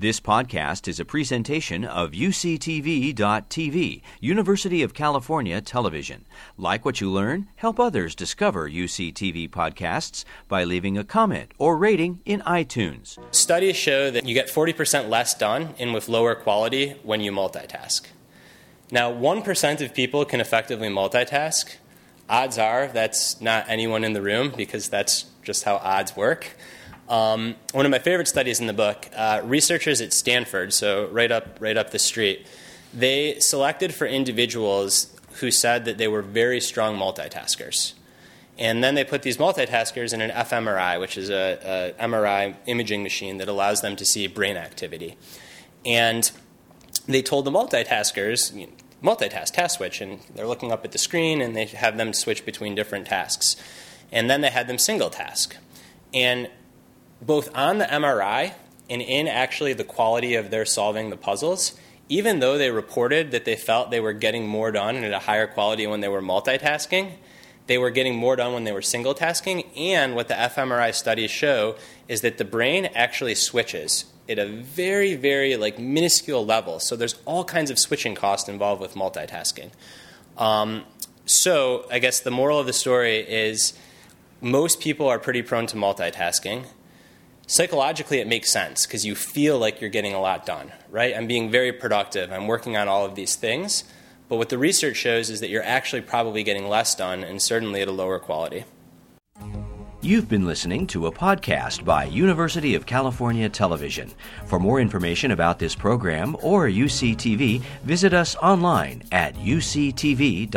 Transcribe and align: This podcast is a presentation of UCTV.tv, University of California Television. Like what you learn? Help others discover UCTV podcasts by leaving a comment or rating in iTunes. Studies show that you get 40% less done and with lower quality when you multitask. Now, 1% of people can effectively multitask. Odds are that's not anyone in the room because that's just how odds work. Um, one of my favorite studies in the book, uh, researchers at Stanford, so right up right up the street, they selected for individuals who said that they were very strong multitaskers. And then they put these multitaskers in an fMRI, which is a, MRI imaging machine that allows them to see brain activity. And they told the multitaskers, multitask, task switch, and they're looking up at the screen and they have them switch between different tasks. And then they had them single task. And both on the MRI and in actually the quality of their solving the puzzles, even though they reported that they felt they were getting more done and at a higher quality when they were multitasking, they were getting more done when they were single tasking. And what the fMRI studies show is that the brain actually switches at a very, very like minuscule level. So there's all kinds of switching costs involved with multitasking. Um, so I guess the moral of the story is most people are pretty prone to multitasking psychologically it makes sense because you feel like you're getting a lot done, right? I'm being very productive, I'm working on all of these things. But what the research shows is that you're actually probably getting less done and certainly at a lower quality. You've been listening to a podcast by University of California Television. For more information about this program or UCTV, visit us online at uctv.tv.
This 0.00 0.20
podcast 0.20 0.86
is 0.86 1.00
a 1.00 1.04
presentation 1.04 1.84
of 1.84 2.12
UCTV.tv, 2.12 4.02
University 4.20 4.82
of 4.84 4.94
California 4.94 5.60
Television. 5.60 6.24
Like 6.56 6.84
what 6.84 7.00
you 7.00 7.10
learn? 7.10 7.48
Help 7.56 7.80
others 7.80 8.14
discover 8.14 8.70
UCTV 8.70 9.50
podcasts 9.50 10.24
by 10.46 10.62
leaving 10.62 10.96
a 10.96 11.02
comment 11.02 11.50
or 11.58 11.76
rating 11.76 12.20
in 12.24 12.42
iTunes. 12.42 13.18
Studies 13.34 13.74
show 13.74 14.08
that 14.12 14.24
you 14.24 14.34
get 14.34 14.46
40% 14.46 15.08
less 15.08 15.34
done 15.34 15.74
and 15.80 15.92
with 15.92 16.08
lower 16.08 16.36
quality 16.36 16.90
when 17.02 17.20
you 17.20 17.32
multitask. 17.32 18.06
Now, 18.92 19.12
1% 19.12 19.84
of 19.84 19.94
people 19.94 20.24
can 20.24 20.40
effectively 20.40 20.90
multitask. 20.90 21.74
Odds 22.28 22.56
are 22.56 22.86
that's 22.86 23.40
not 23.40 23.68
anyone 23.68 24.04
in 24.04 24.12
the 24.12 24.22
room 24.22 24.52
because 24.56 24.88
that's 24.88 25.26
just 25.42 25.64
how 25.64 25.78
odds 25.78 26.14
work. 26.14 26.54
Um, 27.08 27.56
one 27.72 27.86
of 27.86 27.90
my 27.90 27.98
favorite 27.98 28.28
studies 28.28 28.60
in 28.60 28.66
the 28.66 28.72
book, 28.72 29.08
uh, 29.16 29.40
researchers 29.42 30.00
at 30.00 30.12
Stanford, 30.12 30.72
so 30.74 31.08
right 31.08 31.32
up 31.32 31.56
right 31.60 31.76
up 31.76 31.90
the 31.90 31.98
street, 31.98 32.46
they 32.92 33.38
selected 33.40 33.94
for 33.94 34.06
individuals 34.06 35.14
who 35.40 35.50
said 35.50 35.84
that 35.86 35.98
they 35.98 36.08
were 36.08 36.22
very 36.22 36.60
strong 36.60 36.96
multitaskers. 36.96 37.94
And 38.58 38.82
then 38.82 38.96
they 38.96 39.04
put 39.04 39.22
these 39.22 39.36
multitaskers 39.36 40.12
in 40.12 40.20
an 40.20 40.30
fMRI, 40.30 40.98
which 40.98 41.16
is 41.16 41.30
a, 41.30 41.94
MRI 42.00 42.56
imaging 42.66 43.04
machine 43.04 43.38
that 43.38 43.48
allows 43.48 43.82
them 43.82 43.94
to 43.96 44.04
see 44.04 44.26
brain 44.26 44.56
activity. 44.56 45.16
And 45.86 46.30
they 47.06 47.22
told 47.22 47.44
the 47.44 47.52
multitaskers, 47.52 48.68
multitask, 49.02 49.52
task 49.52 49.78
switch, 49.78 50.00
and 50.00 50.18
they're 50.34 50.46
looking 50.46 50.72
up 50.72 50.84
at 50.84 50.90
the 50.90 50.98
screen 50.98 51.40
and 51.40 51.54
they 51.54 51.66
have 51.66 51.96
them 51.96 52.12
switch 52.12 52.44
between 52.44 52.74
different 52.74 53.06
tasks. 53.06 53.54
And 54.10 54.28
then 54.28 54.40
they 54.40 54.50
had 54.50 54.66
them 54.66 54.78
single 54.78 55.10
task. 55.10 55.56
And 56.12 56.48
both 57.20 57.54
on 57.56 57.78
the 57.78 57.84
MRI 57.84 58.54
and 58.90 59.02
in 59.02 59.28
actually 59.28 59.72
the 59.72 59.84
quality 59.84 60.34
of 60.34 60.50
their 60.50 60.64
solving 60.64 61.10
the 61.10 61.16
puzzles, 61.16 61.78
even 62.08 62.40
though 62.40 62.56
they 62.56 62.70
reported 62.70 63.30
that 63.32 63.44
they 63.44 63.56
felt 63.56 63.90
they 63.90 64.00
were 64.00 64.12
getting 64.12 64.46
more 64.46 64.72
done 64.72 64.96
and 64.96 65.04
at 65.04 65.12
a 65.12 65.18
higher 65.20 65.46
quality 65.46 65.86
when 65.86 66.00
they 66.00 66.08
were 66.08 66.22
multitasking, 66.22 67.12
they 67.66 67.76
were 67.76 67.90
getting 67.90 68.16
more 68.16 68.34
done 68.34 68.54
when 68.54 68.64
they 68.64 68.72
were 68.72 68.82
single 68.82 69.14
tasking. 69.14 69.64
And 69.76 70.14
what 70.14 70.28
the 70.28 70.34
fMRI 70.34 70.94
studies 70.94 71.30
show 71.30 71.76
is 72.08 72.22
that 72.22 72.38
the 72.38 72.44
brain 72.44 72.86
actually 72.94 73.34
switches 73.34 74.06
at 74.28 74.38
a 74.38 74.46
very, 74.46 75.14
very 75.14 75.56
like 75.56 75.78
minuscule 75.78 76.44
level. 76.44 76.80
So 76.80 76.96
there's 76.96 77.16
all 77.26 77.44
kinds 77.44 77.70
of 77.70 77.78
switching 77.78 78.14
costs 78.14 78.48
involved 78.48 78.80
with 78.80 78.94
multitasking. 78.94 79.70
Um, 80.38 80.84
so 81.26 81.84
I 81.90 81.98
guess 81.98 82.20
the 82.20 82.30
moral 82.30 82.58
of 82.58 82.66
the 82.66 82.72
story 82.72 83.18
is 83.18 83.74
most 84.40 84.80
people 84.80 85.06
are 85.08 85.18
pretty 85.18 85.42
prone 85.42 85.66
to 85.66 85.76
multitasking 85.76 86.66
psychologically 87.48 88.18
it 88.18 88.28
makes 88.28 88.52
sense 88.52 88.86
because 88.86 89.04
you 89.04 89.16
feel 89.16 89.58
like 89.58 89.80
you're 89.80 89.90
getting 89.90 90.14
a 90.14 90.20
lot 90.20 90.46
done, 90.46 90.70
right? 90.90 91.16
I'm 91.16 91.26
being 91.26 91.50
very 91.50 91.72
productive, 91.72 92.30
I'm 92.30 92.46
working 92.46 92.76
on 92.76 92.86
all 92.86 93.04
of 93.04 93.16
these 93.16 93.34
things. 93.34 93.82
But 94.28 94.36
what 94.36 94.50
the 94.50 94.58
research 94.58 94.96
shows 94.96 95.30
is 95.30 95.40
that 95.40 95.48
you're 95.48 95.64
actually 95.64 96.02
probably 96.02 96.42
getting 96.44 96.68
less 96.68 96.94
done 96.94 97.24
and 97.24 97.40
certainly 97.40 97.80
at 97.80 97.88
a 97.88 97.92
lower 97.92 98.18
quality. 98.18 98.64
You've 100.00 100.28
been 100.28 100.46
listening 100.46 100.86
to 100.88 101.06
a 101.06 101.12
podcast 101.12 101.84
by 101.84 102.04
University 102.04 102.74
of 102.76 102.86
California 102.86 103.48
Television. 103.48 104.12
For 104.46 104.60
more 104.60 104.80
information 104.80 105.32
about 105.32 105.58
this 105.58 105.74
program 105.74 106.36
or 106.40 106.68
UCTV, 106.68 107.62
visit 107.82 108.14
us 108.14 108.36
online 108.36 109.02
at 109.10 109.34
uctv.tv. 109.34 110.48